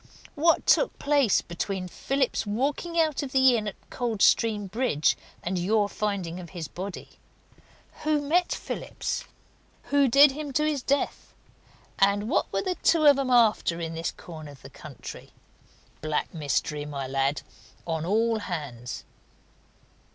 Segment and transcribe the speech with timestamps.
[0.33, 5.87] What took place between Phillips's walking out of that inn at Coldstream Bridge and your
[5.87, 7.19] finding of his body?
[8.01, 9.25] Who met Phillips?
[9.93, 11.35] Who did him to his death?
[11.99, 15.33] And what were the two of 'em after in this corner of the country?
[16.01, 17.43] Black mystery, my lad,
[17.85, 19.03] on all hands!"